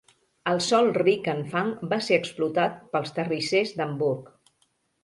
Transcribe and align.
El 0.51 0.61
sol 0.67 0.87
ric 0.97 1.29
en 1.35 1.43
fang 1.51 1.69
va 1.93 2.01
ser 2.09 2.19
explotat 2.23 2.81
pels 2.97 3.17
terrissers 3.21 3.77
d'Hamburg. 3.81 4.35